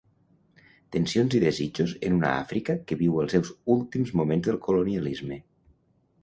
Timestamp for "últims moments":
3.75-4.49